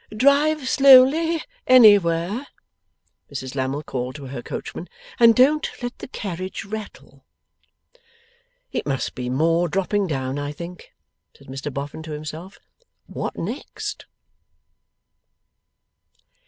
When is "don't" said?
5.35-5.69